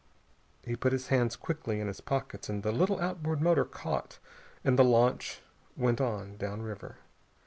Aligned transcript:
He 0.63 0.75
put 0.75 0.93
his 0.93 1.09
hands 1.09 1.35
quickly 1.35 1.79
in 1.79 1.85
his 1.85 2.01
pockets 2.01 2.49
as 2.49 2.61
the 2.63 2.71
little 2.71 2.99
outboard 2.99 3.39
motor 3.39 3.63
caught 3.65 4.17
and 4.63 4.79
the 4.79 4.83
launch 4.83 5.41
went 5.77 6.01
on 6.01 6.37
down 6.37 6.63
river. 6.63 6.97